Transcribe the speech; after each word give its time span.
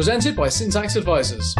presented 0.00 0.34
by 0.34 0.48
Syntax 0.48 0.96
Advisors. 0.96 1.54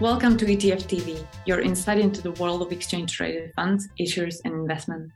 Welcome 0.00 0.36
to 0.36 0.46
ETF 0.46 0.84
TV, 0.84 1.26
your 1.44 1.60
insight 1.60 1.98
into 1.98 2.22
the 2.22 2.30
world 2.40 2.62
of 2.62 2.70
exchange 2.70 3.16
traded 3.16 3.50
funds, 3.56 3.88
issuers, 4.00 4.36
and 4.44 4.54
investment. 4.54 5.10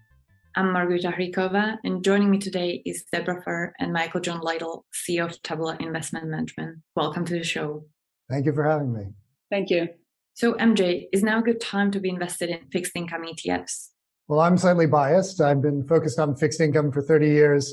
I'm 0.57 0.73
Margarita 0.73 1.13
Hrikova, 1.13 1.79
and 1.85 2.03
joining 2.03 2.33
me 2.33 2.39
today 2.39 2.83
is 2.85 3.05
Deborah 3.13 3.41
Fuhr 3.45 3.71
and 3.79 3.93
Michael 3.93 4.21
John 4.21 4.41
Lytle, 4.41 4.85
CEO 4.93 5.27
of 5.27 5.41
Tabula 5.43 5.77
Investment 5.79 6.27
Management. 6.27 6.79
Welcome 6.97 7.25
to 7.27 7.35
the 7.35 7.45
show. 7.45 7.85
Thank 8.29 8.47
you 8.47 8.53
for 8.53 8.65
having 8.65 8.93
me. 8.93 9.05
Thank 9.53 9.71
you. 9.71 9.89
So, 10.35 10.55
MJ, 10.55 11.07
is 11.13 11.23
now 11.23 11.39
a 11.39 11.43
good 11.43 11.61
time 11.61 11.93
to 11.93 12.01
be 12.01 12.09
invested 12.09 12.51
in 12.51 12.59
fixed 12.73 12.97
income 12.97 13.23
ETFs? 13.23 13.91
Well, 14.27 14.41
I'm 14.41 14.59
slightly 14.59 14.87
biased. 14.87 15.41
I've 15.41 15.63
been 15.63 15.87
focused 15.87 16.19
on 16.19 16.35
fixed 16.35 16.61
income 16.61 16.91
for 16.91 17.03
30 17.03 17.29
years, 17.29 17.73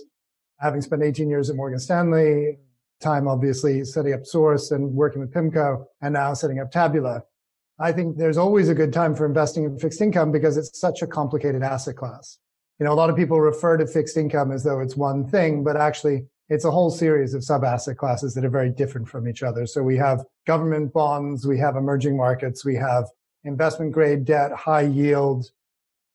having 0.59 0.81
spent 0.81 1.01
18 1.01 1.27
years 1.27 1.49
at 1.49 1.55
Morgan 1.55 1.79
Stanley, 1.79 2.59
time 2.99 3.27
obviously 3.27 3.83
setting 3.83 4.13
up 4.13 4.25
Source 4.25 4.71
and 4.71 4.93
working 4.93 5.21
with 5.21 5.33
PIMCO, 5.33 5.85
and 6.01 6.13
now 6.13 6.33
setting 6.33 6.59
up 6.59 6.71
Tabula. 6.71 7.23
I 7.79 7.91
think 7.91 8.17
there's 8.17 8.37
always 8.37 8.69
a 8.69 8.75
good 8.75 8.91
time 8.91 9.15
for 9.15 9.25
investing 9.25 9.63
in 9.63 9.79
fixed 9.79 10.01
income 10.01 10.31
because 10.31 10.57
it's 10.57 10.79
such 10.79 11.01
a 11.01 11.07
complicated 11.07 11.63
asset 11.63 11.95
class 11.95 12.39
you 12.79 12.85
know, 12.85 12.93
a 12.93 12.95
lot 12.95 13.09
of 13.09 13.15
people 13.15 13.39
refer 13.41 13.77
to 13.77 13.85
fixed 13.85 14.17
income 14.17 14.51
as 14.51 14.63
though 14.63 14.79
it's 14.79 14.95
one 14.95 15.27
thing, 15.27 15.63
but 15.63 15.75
actually 15.75 16.25
it's 16.47 16.65
a 16.65 16.71
whole 16.71 16.89
series 16.89 17.33
of 17.33 17.43
sub 17.43 17.63
asset 17.63 17.97
classes 17.97 18.33
that 18.33 18.45
are 18.45 18.49
very 18.49 18.69
different 18.69 19.07
from 19.07 19.27
each 19.27 19.43
other. 19.43 19.67
So 19.67 19.83
we 19.83 19.97
have 19.97 20.23
government 20.47 20.93
bonds, 20.93 21.45
we 21.45 21.59
have 21.59 21.75
emerging 21.75 22.15
markets, 22.15 22.65
we 22.65 22.75
have 22.75 23.05
investment 23.43 23.91
grade 23.91 24.25
debt, 24.25 24.51
high 24.53 24.81
yield. 24.81 25.51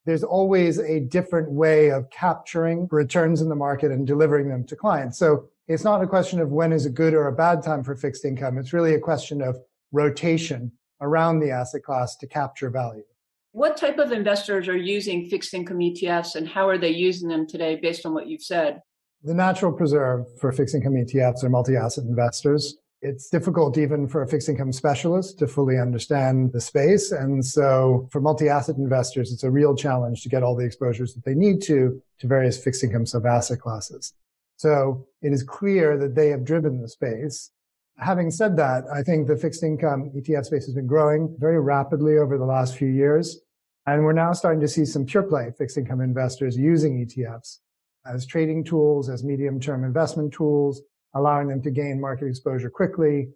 There's 0.07 0.25
always 0.25 0.79
a 0.79 1.01
different 1.01 1.51
way 1.51 1.91
of 1.91 2.11
capturing 2.11 2.89
returns 2.91 3.43
in 3.43 3.49
the 3.49 3.55
market 3.55 3.91
and 3.93 4.07
delivering 4.07 4.49
them 4.49 4.65
to 4.65 4.77
clients. 4.77 5.19
So 5.19 5.49
it's 5.67 5.85
not 5.85 6.03
a 6.03 6.07
question 6.07 6.41
of 6.41 6.51
when 6.51 6.73
is 6.73 6.87
a 6.87 6.91
good 6.91 7.15
or 7.15 7.29
a 7.29 7.33
bad 7.33 7.63
time 7.63 7.83
for 7.83 7.97
fixed 7.97 8.25
income. 8.25 8.59
It's 8.59 8.73
really 8.73 8.95
a 8.95 9.01
question 9.01 9.41
of 9.41 9.57
rotation 9.93 10.73
around 11.01 11.41
the 11.41 11.51
asset 11.51 11.83
class 11.83 12.17
to 12.17 12.27
capture 12.27 12.71
value. 12.71 13.05
What 13.53 13.77
type 13.77 13.99
of 13.99 14.11
investors 14.13 14.69
are 14.69 14.77
using 14.77 15.29
fixed 15.29 15.55
income 15.55 15.79
ETFs 15.79 16.35
and 16.35 16.49
how 16.49 16.69
are 16.69 16.79
they 16.79 16.91
using 16.91 17.29
them 17.29 17.47
today 17.47 17.77
based 17.77 18.05
on 18.05 18.13
what 18.13 18.27
you've 18.27 18.43
said? 18.43 18.83
The 19.23 19.33
natural 19.33 19.73
preserve 19.73 20.27
for 20.39 20.53
fixed 20.53 20.75
income 20.75 20.95
ETFs 20.95 21.45
are 21.45 21.49
multi 21.49 21.77
asset 21.77 22.05
investors. 22.05 22.77
It's 23.01 23.29
difficult 23.29 23.79
even 23.79 24.09
for 24.09 24.23
a 24.23 24.27
fixed 24.27 24.49
income 24.49 24.73
specialist 24.73 25.39
to 25.39 25.47
fully 25.47 25.79
understand 25.79 26.53
the 26.53 26.61
space. 26.61 27.13
And 27.13 27.45
so 27.45 28.09
for 28.11 28.21
multi 28.21 28.49
asset 28.49 28.77
investors, 28.77 29.33
it's 29.33 29.45
a 29.45 29.51
real 29.51 29.77
challenge 29.77 30.23
to 30.23 30.29
get 30.29 30.43
all 30.43 30.57
the 30.57 30.65
exposures 30.65 31.15
that 31.15 31.25
they 31.25 31.35
need 31.35 31.63
to 31.63 32.03
to 32.19 32.27
various 32.27 32.63
fixed 32.63 32.83
income 32.83 33.07
sub 33.07 33.25
asset 33.25 33.61
classes. 33.61 34.15
So 34.57 35.07
it 35.23 35.33
is 35.33 35.43
clear 35.43 35.99
that 35.99 36.15
they 36.15 36.29
have 36.29 36.45
driven 36.45 36.81
the 36.81 36.89
space. 36.89 37.51
Having 37.99 38.31
said 38.31 38.57
that, 38.57 38.85
I 38.93 39.03
think 39.03 39.27
the 39.27 39.37
fixed 39.37 39.63
income 39.63 40.11
ETF 40.17 40.47
space 40.47 40.65
has 40.67 40.75
been 40.75 40.87
growing 40.87 41.35
very 41.39 41.61
rapidly 41.61 42.19
over 42.19 42.39
the 42.39 42.45
last 42.45 42.77
few 42.77 42.89
years. 42.89 43.41
And 43.87 44.03
we're 44.03 44.13
now 44.13 44.33
starting 44.33 44.61
to 44.61 44.69
see 44.69 44.85
some 44.85 45.05
pure 45.05 45.23
play 45.23 45.53
fixed 45.59 45.77
income 45.77 46.01
investors 46.01 46.57
using 46.57 47.05
ETFs 47.05 47.59
as 48.07 48.27
trading 48.27 48.65
tools, 48.65 49.09
as 49.09 49.25
medium 49.25 49.61
term 49.61 49.85
investment 49.85 50.33
tools, 50.33 50.83
allowing 51.15 51.49
them 51.49 51.63
to 51.63 51.71
gain 51.71 52.01
market 52.01 52.27
exposure 52.27 52.71
quickly 52.71 53.29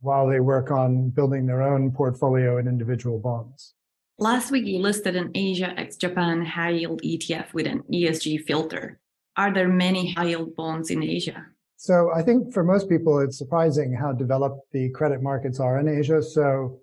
while 0.00 0.26
they 0.26 0.40
work 0.40 0.70
on 0.70 1.10
building 1.10 1.46
their 1.46 1.62
own 1.62 1.90
portfolio 1.90 2.58
in 2.58 2.66
individual 2.66 3.18
bonds. 3.18 3.74
Last 4.18 4.50
week, 4.50 4.66
you 4.66 4.78
listed 4.78 5.16
an 5.16 5.30
Asia 5.34 5.74
ex 5.76 5.96
Japan 5.96 6.44
high 6.44 6.70
yield 6.70 7.02
ETF 7.02 7.52
with 7.52 7.66
an 7.66 7.82
ESG 7.92 8.44
filter. 8.44 9.00
Are 9.40 9.50
there 9.50 9.68
many 9.68 10.12
high 10.12 10.26
yield 10.26 10.54
bonds 10.54 10.90
in 10.90 11.02
Asia? 11.02 11.46
So 11.76 12.10
I 12.14 12.20
think 12.20 12.52
for 12.52 12.62
most 12.62 12.90
people, 12.90 13.20
it's 13.20 13.38
surprising 13.38 13.90
how 13.90 14.12
developed 14.12 14.70
the 14.70 14.90
credit 14.90 15.22
markets 15.22 15.58
are 15.58 15.78
in 15.78 15.88
Asia. 15.88 16.22
So 16.22 16.78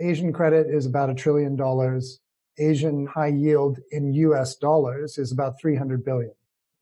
Asian 0.00 0.32
credit 0.32 0.66
is 0.68 0.86
about 0.86 1.08
a 1.08 1.14
trillion 1.14 1.54
dollars. 1.54 2.18
Asian 2.58 3.06
high 3.06 3.28
yield 3.28 3.78
in 3.92 4.12
US 4.12 4.56
dollars 4.56 5.18
is 5.18 5.30
about 5.30 5.60
300 5.60 6.04
billion. 6.04 6.32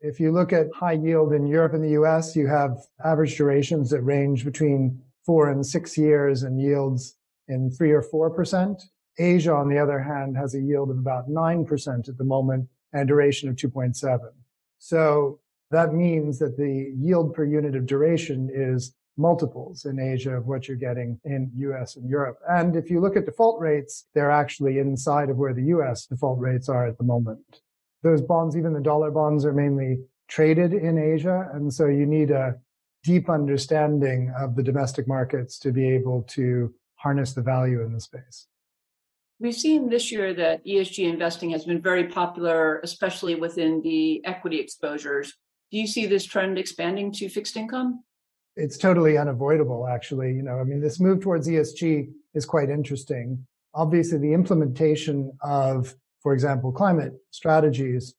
If 0.00 0.19
you 0.19 0.32
look 0.32 0.50
at 0.50 0.69
high 0.75 0.92
yield 0.92 1.34
in 1.34 1.47
Europe 1.47 1.75
and 1.75 1.84
the 1.84 2.00
US, 2.03 2.34
you 2.34 2.47
have 2.47 2.78
average 3.04 3.36
durations 3.36 3.91
that 3.91 4.00
range 4.00 4.47
between 4.47 4.98
four 5.26 5.50
and 5.50 5.65
six 5.65 5.98
years 5.98 6.42
and 6.42 6.59
yields 6.59 7.19
in 7.48 7.70
three 7.70 7.92
or 7.92 8.00
four 8.00 8.31
percent. 8.31 8.82
Asia, 9.19 9.53
on 9.53 9.69
the 9.69 9.78
other 9.78 10.00
hand, 10.00 10.38
has 10.38 10.54
a 10.54 10.60
yield 10.62 10.88
of 10.88 10.97
about 10.97 11.28
9% 11.28 12.09
at 12.09 12.16
the 12.16 12.25
moment 12.25 12.66
and 12.94 13.03
a 13.03 13.06
duration 13.06 13.50
of 13.50 13.56
2.7. 13.56 14.19
So 14.82 15.38
that 15.70 15.94
means 15.94 16.41
that 16.41 16.56
the 16.56 16.93
yield 16.98 17.34
per 17.34 17.44
unit 17.44 17.76
of 17.76 17.87
duration 17.87 18.50
is 18.53 18.97
multiples 19.16 19.84
in 19.84 20.00
Asia 20.00 20.37
of 20.37 20.48
what 20.48 20.66
you're 20.66 20.76
getting 20.76 21.20
in 21.25 21.53
US 21.54 21.94
and 21.94 22.10
Europe. 22.10 22.41
And 22.50 22.75
if 22.75 22.91
you 22.91 22.98
look 22.98 23.16
at 23.16 23.25
default 23.25 23.60
rates, 23.60 24.09
they're 24.12 24.32
actually 24.32 24.81
inside 24.81 25.31
of 25.31 25.37
where 25.37 25.54
the 25.54 25.66
US 25.76 26.06
default 26.06 26.41
rates 26.41 26.69
are 26.69 26.84
at 26.84 26.98
the 26.98 27.04
moment. 27.04 27.60
Those 28.03 28.22
bonds, 28.22 28.56
even 28.56 28.72
the 28.72 28.81
dollar 28.81 29.12
bonds 29.12 29.44
are 29.44 29.53
mainly 29.53 30.00
traded 30.26 30.72
in 30.72 30.98
Asia. 30.98 31.48
And 31.54 31.72
so 31.72 31.87
you 31.87 32.04
need 32.04 32.32
a 32.32 32.56
deep 33.04 33.31
understanding 33.31 34.34
of 34.37 34.56
the 34.56 34.65
domestic 34.65 35.06
markets 35.06 35.60
to 35.60 35.71
be 35.71 35.88
able 35.91 36.25
to 36.31 36.75
harness 36.97 37.34
the 37.34 37.42
value 37.42 37.82
in 37.82 37.92
the 37.92 38.00
space. 38.00 38.48
We've 39.42 39.54
seen 39.54 39.88
this 39.88 40.12
year 40.12 40.32
that 40.34 40.64
ESG 40.64 41.08
investing 41.08 41.50
has 41.50 41.64
been 41.64 41.82
very 41.82 42.06
popular, 42.06 42.78
especially 42.84 43.34
within 43.34 43.82
the 43.82 44.25
equity 44.25 44.60
exposures. 44.60 45.34
Do 45.72 45.78
you 45.78 45.86
see 45.86 46.06
this 46.06 46.25
trend 46.25 46.58
expanding 46.58 47.12
to 47.14 47.28
fixed 47.28 47.56
income? 47.56 48.04
it's 48.56 48.76
totally 48.76 49.16
unavoidable, 49.16 49.86
actually. 49.86 50.32
You 50.34 50.42
know, 50.42 50.58
I 50.58 50.64
mean, 50.64 50.80
this 50.80 51.00
move 51.00 51.20
towards 51.20 51.48
ESG 51.48 52.08
is 52.34 52.44
quite 52.44 52.70
interesting. 52.70 53.47
Obviously, 53.75 54.19
the 54.19 54.32
implementation 54.32 55.32
of, 55.41 55.94
for 56.22 56.34
example, 56.34 56.72
climate 56.72 57.14
strategies 57.30 58.14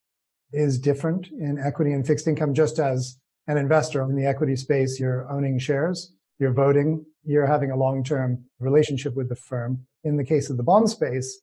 is 0.51 0.79
different 0.79 1.27
in 1.39 1.59
equity 1.59 1.93
and 1.93 2.05
fixed 2.05 2.27
income, 2.27 2.53
just 2.53 2.79
as 2.79 3.17
an 3.47 3.57
investor 3.57 4.01
in 4.03 4.15
the 4.15 4.25
equity 4.25 4.55
space, 4.55 4.99
you're 4.99 5.31
owning 5.31 5.59
shares, 5.59 6.13
you're 6.39 6.53
voting, 6.53 7.05
you're 7.25 7.45
having 7.45 7.71
a 7.71 7.75
long-term 7.75 8.43
relationship 8.59 9.15
with 9.15 9.29
the 9.29 9.35
firm. 9.35 9.85
In 10.03 10.17
the 10.17 10.23
case 10.23 10.49
of 10.49 10.57
the 10.57 10.63
bond 10.63 10.89
space, 10.89 11.41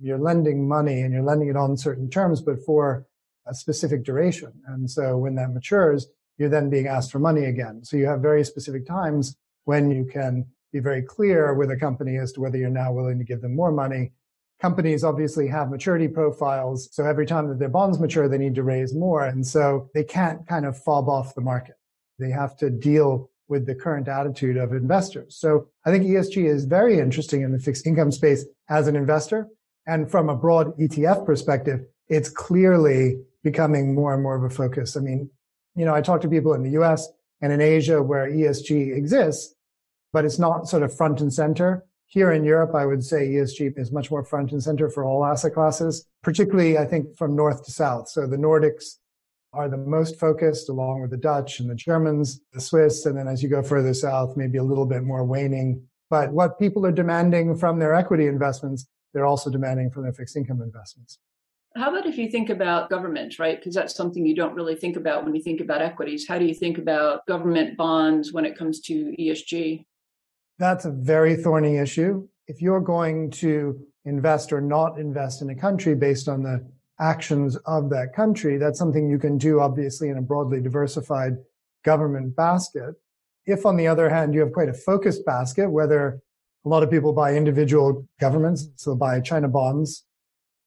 you're 0.00 0.18
lending 0.18 0.68
money 0.68 1.00
and 1.00 1.12
you're 1.12 1.22
lending 1.22 1.48
it 1.48 1.56
on 1.56 1.76
certain 1.76 2.10
terms, 2.10 2.40
but 2.40 2.62
for 2.64 3.06
a 3.46 3.54
specific 3.54 4.04
duration. 4.04 4.52
And 4.66 4.90
so 4.90 5.16
when 5.16 5.34
that 5.36 5.52
matures, 5.52 6.06
you're 6.38 6.48
then 6.48 6.70
being 6.70 6.86
asked 6.86 7.12
for 7.12 7.18
money 7.18 7.44
again. 7.44 7.84
So 7.84 7.96
you 7.96 8.06
have 8.06 8.20
very 8.20 8.44
specific 8.44 8.86
times 8.86 9.36
when 9.64 9.90
you 9.90 10.04
can 10.04 10.46
be 10.72 10.80
very 10.80 11.02
clear 11.02 11.54
with 11.54 11.70
a 11.70 11.76
company 11.76 12.18
as 12.18 12.32
to 12.32 12.40
whether 12.40 12.56
you're 12.56 12.70
now 12.70 12.92
willing 12.92 13.18
to 13.18 13.24
give 13.24 13.40
them 13.40 13.54
more 13.54 13.72
money. 13.72 14.12
Companies 14.60 15.04
obviously 15.04 15.48
have 15.48 15.70
maturity 15.70 16.08
profiles. 16.08 16.88
So 16.92 17.04
every 17.04 17.26
time 17.26 17.48
that 17.48 17.58
their 17.58 17.68
bonds 17.68 17.98
mature, 17.98 18.28
they 18.28 18.38
need 18.38 18.54
to 18.54 18.62
raise 18.62 18.94
more. 18.94 19.26
And 19.26 19.46
so 19.46 19.90
they 19.94 20.04
can't 20.04 20.46
kind 20.46 20.64
of 20.64 20.78
fob 20.78 21.08
off 21.08 21.34
the 21.34 21.40
market. 21.40 21.74
They 22.18 22.30
have 22.30 22.56
to 22.58 22.70
deal 22.70 23.30
with 23.48 23.66
the 23.66 23.74
current 23.74 24.08
attitude 24.08 24.56
of 24.56 24.72
investors. 24.72 25.36
So 25.36 25.68
I 25.84 25.90
think 25.90 26.04
ESG 26.04 26.44
is 26.44 26.64
very 26.64 26.98
interesting 26.98 27.42
in 27.42 27.52
the 27.52 27.58
fixed 27.58 27.86
income 27.86 28.12
space 28.12 28.44
as 28.68 28.88
an 28.88 28.96
investor. 28.96 29.48
And 29.86 30.10
from 30.10 30.28
a 30.28 30.36
broad 30.36 30.76
ETF 30.78 31.26
perspective, 31.26 31.80
it's 32.08 32.28
clearly 32.28 33.20
becoming 33.42 33.94
more 33.94 34.14
and 34.14 34.22
more 34.22 34.36
of 34.36 34.44
a 34.44 34.54
focus. 34.54 34.96
I 34.96 35.00
mean, 35.00 35.28
you 35.74 35.84
know, 35.84 35.94
I 35.94 36.00
talk 36.00 36.20
to 36.22 36.28
people 36.28 36.54
in 36.54 36.62
the 36.62 36.80
US 36.80 37.08
and 37.40 37.52
in 37.52 37.60
Asia 37.60 38.02
where 38.02 38.30
ESG 38.30 38.96
exists, 38.96 39.54
but 40.12 40.24
it's 40.24 40.38
not 40.38 40.68
sort 40.68 40.82
of 40.82 40.96
front 40.96 41.20
and 41.20 41.32
center. 41.32 41.84
Here 42.06 42.32
in 42.32 42.44
Europe, 42.44 42.74
I 42.74 42.84
would 42.84 43.04
say 43.04 43.28
ESG 43.28 43.78
is 43.78 43.90
much 43.90 44.10
more 44.10 44.22
front 44.22 44.52
and 44.52 44.62
center 44.62 44.90
for 44.90 45.04
all 45.04 45.24
asset 45.24 45.54
classes, 45.54 46.06
particularly, 46.22 46.76
I 46.76 46.84
think, 46.84 47.16
from 47.16 47.34
north 47.34 47.64
to 47.64 47.72
south. 47.72 48.08
So 48.08 48.26
the 48.26 48.36
Nordics 48.36 48.98
are 49.52 49.68
the 49.68 49.76
most 49.76 50.18
focused, 50.18 50.68
along 50.68 51.02
with 51.02 51.10
the 51.10 51.16
Dutch 51.16 51.60
and 51.60 51.68
the 51.68 51.74
Germans, 51.74 52.40
the 52.52 52.60
Swiss, 52.60 53.06
and 53.06 53.16
then 53.16 53.28
as 53.28 53.42
you 53.42 53.48
go 53.48 53.62
further 53.62 53.92
south, 53.92 54.36
maybe 54.36 54.58
a 54.58 54.62
little 54.62 54.86
bit 54.86 55.02
more 55.02 55.24
waning. 55.24 55.82
But 56.08 56.32
what 56.32 56.58
people 56.58 56.86
are 56.86 56.92
demanding 56.92 57.56
from 57.56 57.78
their 57.78 57.94
equity 57.94 58.26
investments, 58.26 58.86
they're 59.12 59.26
also 59.26 59.50
demanding 59.50 59.90
from 59.90 60.04
their 60.04 60.12
fixed 60.12 60.36
income 60.36 60.62
investments. 60.62 61.18
How 61.76 61.90
about 61.90 62.06
if 62.06 62.18
you 62.18 62.30
think 62.30 62.50
about 62.50 62.90
government, 62.90 63.38
right? 63.38 63.58
Because 63.58 63.74
that's 63.74 63.94
something 63.94 64.26
you 64.26 64.34
don't 64.34 64.54
really 64.54 64.74
think 64.74 64.96
about 64.96 65.24
when 65.24 65.34
you 65.34 65.42
think 65.42 65.60
about 65.60 65.80
equities. 65.80 66.28
How 66.28 66.38
do 66.38 66.44
you 66.44 66.54
think 66.54 66.76
about 66.76 67.24
government 67.26 67.76
bonds 67.76 68.32
when 68.32 68.44
it 68.44 68.58
comes 68.58 68.80
to 68.80 69.14
ESG? 69.18 69.84
That's 70.58 70.84
a 70.84 70.90
very 70.90 71.34
thorny 71.36 71.78
issue. 71.78 72.28
If 72.46 72.60
you're 72.60 72.80
going 72.80 73.30
to 73.32 73.80
invest 74.04 74.52
or 74.52 74.60
not 74.60 74.98
invest 74.98 75.40
in 75.40 75.48
a 75.50 75.54
country 75.54 75.94
based 75.94 76.28
on 76.28 76.42
the 76.42 76.66
actions 77.00 77.56
of 77.66 77.90
that 77.90 78.14
country, 78.14 78.58
that's 78.58 78.78
something 78.78 79.08
you 79.08 79.18
can 79.18 79.38
do, 79.38 79.60
obviously, 79.60 80.08
in 80.08 80.18
a 80.18 80.22
broadly 80.22 80.60
diversified 80.60 81.36
government 81.84 82.36
basket. 82.36 82.94
If, 83.46 83.66
on 83.66 83.76
the 83.76 83.88
other 83.88 84.08
hand, 84.08 84.34
you 84.34 84.40
have 84.40 84.52
quite 84.52 84.68
a 84.68 84.74
focused 84.74 85.24
basket, 85.26 85.68
whether 85.68 86.22
a 86.64 86.68
lot 86.68 86.82
of 86.82 86.90
people 86.90 87.12
buy 87.12 87.34
individual 87.34 88.06
governments, 88.20 88.68
so 88.76 88.94
buy 88.94 89.20
China 89.20 89.48
bonds, 89.48 90.04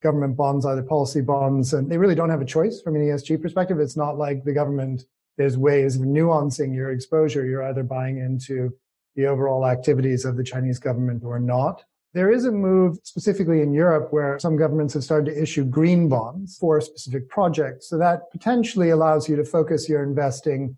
government 0.04 0.36
bonds, 0.36 0.66
either 0.66 0.84
policy 0.84 1.22
bonds, 1.22 1.74
and 1.74 1.90
they 1.90 1.98
really 1.98 2.16
don't 2.16 2.30
have 2.30 2.42
a 2.42 2.46
choice 2.46 2.82
from 2.82 2.96
an 2.96 3.02
ESG 3.02 3.42
perspective. 3.42 3.80
It's 3.80 3.96
not 3.96 4.18
like 4.18 4.44
the 4.44 4.54
government 4.54 5.06
there's 5.38 5.58
ways 5.58 5.96
of 5.96 6.04
nuancing 6.04 6.74
your 6.74 6.92
exposure. 6.92 7.46
You're 7.46 7.64
either 7.64 7.84
buying 7.84 8.20
into 8.20 8.74
the 9.16 9.26
overall 9.26 9.66
activities 9.66 10.26
of 10.26 10.38
the 10.38 10.44
Chinese 10.44 10.80
government 10.80 11.24
or 11.24 11.40
not. 11.40 11.84
There 12.16 12.32
is 12.32 12.46
a 12.46 12.52
move 12.52 12.98
specifically 13.04 13.62
in 13.62 13.74
Europe 13.74 14.14
where 14.14 14.40
some 14.40 14.56
governments 14.56 14.94
have 14.94 15.04
started 15.04 15.32
to 15.32 15.42
issue 15.42 15.66
green 15.66 16.08
bonds 16.08 16.58
for 16.58 16.80
specific 16.80 17.28
projects. 17.28 17.90
So 17.90 17.98
that 17.98 18.32
potentially 18.32 18.92
allows 18.92 19.28
you 19.28 19.36
to 19.36 19.44
focus 19.44 19.90
your 19.90 20.02
investing 20.02 20.78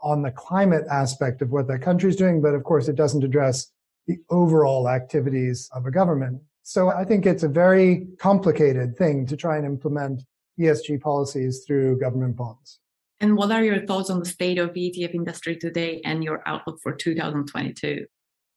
on 0.00 0.22
the 0.22 0.32
climate 0.32 0.82
aspect 0.90 1.40
of 1.40 1.52
what 1.52 1.68
that 1.68 1.82
country 1.82 2.10
is 2.10 2.16
doing. 2.16 2.42
But 2.42 2.54
of 2.54 2.64
course, 2.64 2.88
it 2.88 2.96
doesn't 2.96 3.22
address 3.22 3.70
the 4.08 4.16
overall 4.28 4.88
activities 4.88 5.70
of 5.72 5.86
a 5.86 5.92
government. 5.92 6.42
So 6.64 6.88
I 6.88 7.04
think 7.04 7.26
it's 7.26 7.44
a 7.44 7.48
very 7.48 8.08
complicated 8.18 8.96
thing 8.96 9.24
to 9.26 9.36
try 9.36 9.58
and 9.58 9.64
implement 9.64 10.24
ESG 10.58 11.00
policies 11.00 11.62
through 11.64 12.00
government 12.00 12.34
bonds. 12.34 12.80
And 13.20 13.36
what 13.36 13.52
are 13.52 13.62
your 13.62 13.86
thoughts 13.86 14.10
on 14.10 14.18
the 14.18 14.26
state 14.26 14.58
of 14.58 14.74
the 14.74 14.80
ETF 14.90 15.14
industry 15.14 15.54
today 15.54 16.00
and 16.04 16.24
your 16.24 16.42
outlook 16.44 16.80
for 16.82 16.92
2022? 16.92 18.04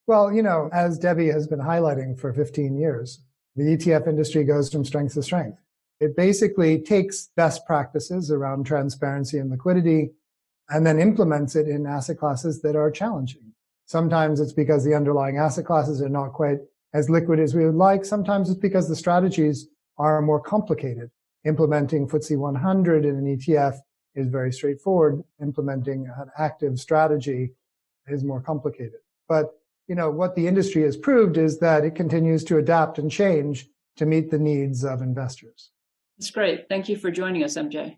Well, 0.07 0.31
you 0.31 0.43
know, 0.43 0.69
as 0.71 0.99
Debbie 0.99 1.29
has 1.29 1.47
been 1.47 1.59
highlighting 1.59 2.17
for 2.19 2.31
15 2.31 2.77
years, 2.77 3.21
the 3.55 3.63
ETF 3.63 4.07
industry 4.07 4.43
goes 4.43 4.71
from 4.71 4.85
strength 4.85 5.15
to 5.15 5.23
strength. 5.23 5.59
It 5.99 6.15
basically 6.15 6.79
takes 6.79 7.29
best 7.35 7.65
practices 7.65 8.29
around 8.29 8.65
transparency 8.65 9.39
and 9.39 9.49
liquidity 9.49 10.11
and 10.69 10.85
then 10.85 10.99
implements 10.99 11.55
it 11.55 11.67
in 11.67 11.85
asset 11.85 12.19
classes 12.19 12.61
that 12.61 12.75
are 12.75 12.91
challenging. 12.91 13.53
Sometimes 13.85 14.39
it's 14.39 14.53
because 14.53 14.83
the 14.83 14.93
underlying 14.93 15.37
asset 15.37 15.65
classes 15.65 16.01
are 16.01 16.09
not 16.09 16.33
quite 16.33 16.59
as 16.93 17.09
liquid 17.09 17.39
as 17.39 17.55
we 17.55 17.65
would 17.65 17.75
like. 17.75 18.03
Sometimes 18.03 18.49
it's 18.49 18.59
because 18.59 18.87
the 18.87 18.95
strategies 18.95 19.67
are 19.97 20.21
more 20.21 20.41
complicated. 20.41 21.09
Implementing 21.45 22.07
FTSE 22.07 22.37
100 22.37 23.05
in 23.05 23.15
an 23.15 23.37
ETF 23.37 23.77
is 24.15 24.27
very 24.27 24.51
straightforward. 24.51 25.23
Implementing 25.41 26.07
an 26.17 26.29
active 26.37 26.79
strategy 26.79 27.51
is 28.07 28.23
more 28.23 28.41
complicated. 28.41 28.99
But, 29.27 29.51
you 29.87 29.95
know, 29.95 30.09
what 30.09 30.35
the 30.35 30.47
industry 30.47 30.83
has 30.83 30.97
proved 30.97 31.37
is 31.37 31.59
that 31.59 31.85
it 31.85 31.95
continues 31.95 32.43
to 32.45 32.57
adapt 32.57 32.97
and 32.97 33.11
change 33.11 33.67
to 33.97 34.05
meet 34.05 34.31
the 34.31 34.39
needs 34.39 34.83
of 34.83 35.01
investors. 35.01 35.71
That's 36.17 36.31
great. 36.31 36.67
Thank 36.69 36.89
you 36.89 36.97
for 36.97 37.11
joining 37.11 37.43
us, 37.43 37.55
MJ. 37.55 37.97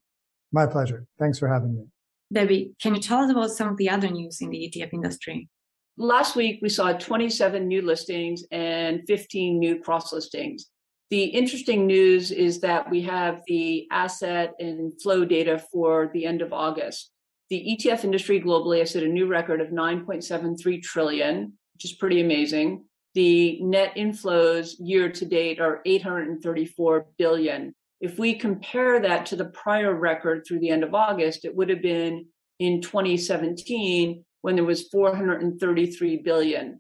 My 0.52 0.66
pleasure. 0.66 1.06
Thanks 1.20 1.40
for 1.40 1.48
having 1.48 1.76
me. 1.76 1.86
Debbie, 2.32 2.74
can 2.82 2.94
you 2.94 3.02
tell 3.02 3.20
us 3.20 3.32
about 3.32 3.52
some 3.52 3.70
of 3.70 3.78
the 3.78 3.90
other 3.90 4.10
news 4.10 4.42
in 4.42 4.50
the 4.50 4.58
ETF 4.58 4.94
industry? 4.94 5.50
Last 5.98 6.36
week, 6.36 6.60
we 6.62 6.70
saw 6.70 6.94
27 6.94 7.68
new 7.68 7.82
listings 7.82 8.44
and 8.52 9.02
15 9.08 9.58
new 9.58 9.80
cross 9.80 10.14
listings. 10.14 10.68
The 11.10 11.24
interesting 11.24 11.88
news 11.88 12.32
is 12.32 12.60
that 12.62 12.90
we 12.92 13.02
have 13.04 13.42
the 13.48 13.88
asset 13.92 14.54
and 14.60 14.92
flow 15.02 15.24
data 15.24 15.64
for 15.72 16.12
the 16.14 16.26
end 16.26 16.42
of 16.42 16.52
August. 16.52 17.12
The 17.50 17.78
ETF 17.80 18.04
industry 18.04 18.42
globally 18.42 18.80
has 18.80 18.92
set 18.92 19.04
a 19.04 19.08
new 19.08 19.26
record 19.26 19.62
of 19.62 19.70
9.73 19.70 20.84
trillion, 20.84 21.54
which 21.78 21.86
is 21.86 21.98
pretty 21.98 22.22
amazing. 22.22 22.86
The 23.14 23.62
net 23.62 23.96
inflows 23.96 24.76
year 24.80 25.12
to 25.12 25.26
date 25.26 25.62
are 25.62 25.82
834 25.86 27.06
billion. 27.18 27.74
If 28.02 28.20
we 28.20 28.36
compare 28.36 29.00
that 29.00 29.26
to 29.28 29.36
the 29.36 29.46
prior 29.46 29.94
record 29.94 30.46
through 30.46 30.60
the 30.60 30.70
end 30.70 30.84
of 30.84 30.94
August, 30.94 31.46
it 31.46 31.56
would 31.56 31.70
have 31.70 31.82
been 31.82 32.28
in 32.60 32.82
2017 32.82 34.24
when 34.42 34.56
there 34.56 34.66
was 34.66 34.88
433 34.90 36.18
billion 36.18 36.80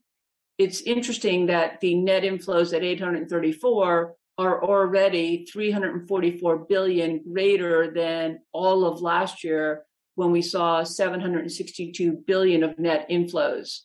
it's 0.57 0.81
interesting 0.81 1.45
that 1.47 1.79
the 1.81 1.95
net 1.95 2.23
inflows 2.23 2.75
at 2.75 2.83
834 2.83 4.15
are 4.39 4.63
already 4.63 5.45
344 5.51 6.57
billion 6.65 7.21
greater 7.31 7.91
than 7.91 8.39
all 8.53 8.85
of 8.85 9.01
last 9.01 9.43
year 9.43 9.83
when 10.15 10.31
we 10.31 10.41
saw 10.41 10.83
762 10.83 12.11
billion 12.25 12.63
of 12.63 12.77
net 12.79 13.07
inflows. 13.09 13.81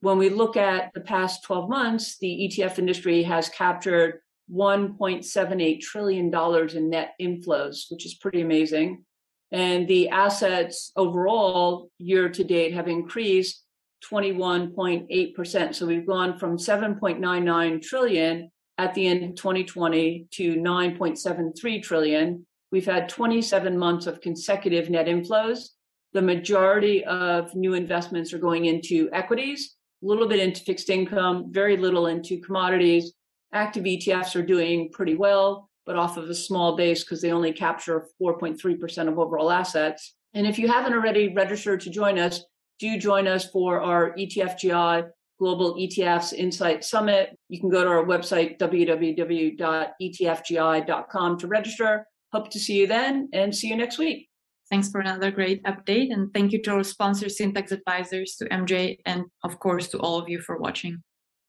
When 0.00 0.18
we 0.18 0.28
look 0.28 0.56
at 0.56 0.92
the 0.94 1.00
past 1.00 1.44
12 1.44 1.68
months, 1.70 2.18
the 2.18 2.48
ETF 2.48 2.78
industry 2.78 3.22
has 3.22 3.48
captured 3.48 4.20
$1.78 4.52 5.80
trillion 5.80 6.32
in 6.76 6.90
net 6.90 7.14
inflows, 7.20 7.90
which 7.90 8.06
is 8.06 8.14
pretty 8.14 8.40
amazing. 8.42 9.04
And 9.52 9.88
the 9.88 10.10
assets 10.10 10.92
overall 10.96 11.90
year 11.98 12.28
to 12.28 12.44
date 12.44 12.74
have 12.74 12.88
increased 12.88 13.62
21.8%. 14.10 15.74
So 15.74 15.86
we've 15.86 16.06
gone 16.06 16.38
from 16.38 16.58
7.99 16.58 17.82
trillion 17.82 18.50
at 18.78 18.94
the 18.94 19.06
end 19.06 19.24
of 19.24 19.34
2020 19.34 20.28
to 20.32 20.56
9.73 20.56 21.82
trillion. 21.82 22.46
We've 22.70 22.86
had 22.86 23.08
27 23.08 23.78
months 23.78 24.06
of 24.06 24.20
consecutive 24.20 24.90
net 24.90 25.06
inflows. 25.06 25.68
The 26.12 26.22
majority 26.22 27.04
of 27.04 27.54
new 27.54 27.74
investments 27.74 28.32
are 28.32 28.38
going 28.38 28.66
into 28.66 29.08
equities, 29.12 29.74
little 30.06 30.28
bit 30.28 30.40
into 30.40 30.60
fixed 30.60 30.90
income, 30.90 31.46
very 31.50 31.76
little 31.76 32.06
into 32.06 32.40
commodities. 32.40 33.12
Active 33.52 33.84
ETFs 33.84 34.36
are 34.36 34.42
doing 34.42 34.90
pretty 34.92 35.14
well, 35.14 35.70
but 35.84 35.96
off 35.96 36.16
of 36.16 36.28
a 36.28 36.34
small 36.34 36.76
base 36.76 37.04
because 37.04 37.20
they 37.20 37.32
only 37.32 37.52
capture 37.52 38.06
4.3% 38.20 39.08
of 39.08 39.18
overall 39.18 39.50
assets. 39.50 40.14
And 40.34 40.46
if 40.46 40.58
you 40.58 40.68
haven't 40.68 40.92
already 40.92 41.34
registered 41.34 41.80
to 41.82 41.90
join 41.90 42.18
us, 42.18 42.44
do 42.78 42.98
join 42.98 43.26
us 43.26 43.50
for 43.50 43.80
our 43.80 44.14
ETFGI 44.16 45.08
Global 45.38 45.74
ETFs 45.74 46.32
Insight 46.32 46.82
Summit. 46.84 47.36
You 47.48 47.60
can 47.60 47.70
go 47.70 47.84
to 47.84 47.90
our 47.90 48.04
website, 48.04 48.58
www.etfgi.com 48.58 51.38
to 51.38 51.46
register. 51.46 52.06
Hope 52.32 52.50
to 52.50 52.58
see 52.58 52.80
you 52.80 52.86
then 52.86 53.28
and 53.32 53.54
see 53.54 53.68
you 53.68 53.76
next 53.76 53.98
week. 53.98 54.28
Thanks 54.68 54.90
for 54.90 55.00
another 55.00 55.30
great 55.30 55.62
update. 55.62 56.12
And 56.12 56.32
thank 56.34 56.52
you 56.52 56.60
to 56.62 56.72
our 56.72 56.82
sponsors, 56.82 57.38
Syntax 57.38 57.70
Advisors, 57.70 58.34
to 58.36 58.48
MJ, 58.48 58.98
and 59.06 59.24
of 59.44 59.60
course 59.60 59.88
to 59.88 59.98
all 59.98 60.18
of 60.18 60.28
you 60.28 60.40
for 60.40 60.58
watching. 60.58 61.02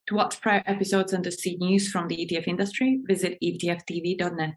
To 0.08 0.16
watch 0.16 0.40
prior 0.40 0.64
episodes 0.68 1.14
and 1.14 1.24
to 1.24 1.31
see 1.31 1.58
news 1.58 1.90
from 1.90 2.08
the 2.08 2.16
ETF 2.16 2.48
industry, 2.48 3.00
visit 3.08 3.38
etftv.net. 3.44 4.54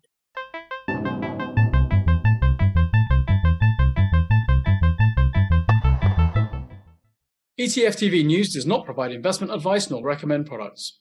ETF 7.59 7.97
TV 7.97 8.25
News 8.25 8.53
does 8.53 8.65
not 8.67 8.85
provide 8.85 9.12
investment 9.12 9.53
advice 9.53 9.91
nor 9.91 10.03
recommend 10.03 10.47
products. 10.47 11.01